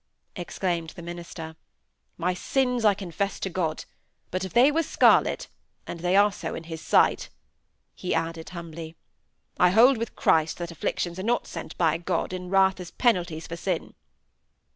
exclaimed 0.35 0.89
the 0.95 1.03
minister. 1.03 1.55
"My 2.17 2.33
sins 2.33 2.83
I 2.83 2.95
confess 2.95 3.39
to 3.41 3.51
God. 3.51 3.85
But 4.31 4.43
if 4.43 4.51
they 4.51 4.71
were 4.71 4.81
scarlet 4.81 5.47
(and 5.85 5.99
they 5.99 6.15
are 6.15 6.31
so 6.31 6.55
in 6.55 6.63
His 6.63 6.81
sight)," 6.81 7.29
he 7.93 8.15
added, 8.15 8.49
humbly, 8.49 8.95
"I 9.59 9.69
hold 9.69 9.99
with 9.99 10.15
Christ 10.15 10.57
that 10.57 10.71
afflictions 10.71 11.19
are 11.19 11.21
not 11.21 11.45
sent 11.45 11.77
by 11.77 11.99
God 11.99 12.33
in 12.33 12.49
wrath 12.49 12.79
as 12.79 12.89
penalties 12.89 13.45
for 13.45 13.55
sin." 13.57 13.93